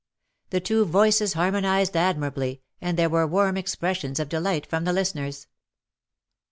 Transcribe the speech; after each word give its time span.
The 0.49 0.59
two 0.59 0.83
voices 0.85 1.33
harmonized 1.33 1.93
admirably^ 1.93 2.61
and 2.81 2.97
there 2.97 3.07
were 3.07 3.27
warm 3.27 3.55
expressions 3.55 4.19
of 4.19 4.29
delight 4.29 4.65
from 4.65 4.83
the 4.83 4.93
listeners. 4.93 5.45